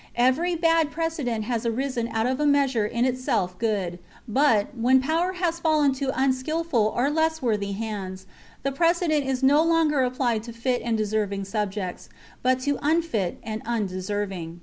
Every 0.17 0.55
bad 0.55 0.89
precedent 0.89 1.43
has 1.43 1.63
arisen 1.63 2.07
out 2.07 2.25
of 2.25 2.39
a 2.39 2.45
measure 2.47 2.87
in 2.87 3.05
itself 3.05 3.55
good; 3.59 3.99
but, 4.27 4.75
when 4.75 4.99
power 4.99 5.33
has 5.33 5.59
fallen 5.59 5.93
to 5.93 6.09
unskilful 6.19 6.91
or 6.95 7.11
less 7.11 7.39
worthy 7.39 7.73
hands, 7.73 8.25
the 8.63 8.71
precedent 8.71 9.27
is 9.27 9.43
no 9.43 9.61
longer 9.61 10.01
applied 10.01 10.41
to 10.45 10.53
fit 10.53 10.81
and 10.83 10.97
deserving 10.97 11.45
subjects, 11.45 12.09
but 12.41 12.59
to 12.61 12.79
unfit 12.81 13.37
and 13.43 13.61
undeserving. 13.63 14.59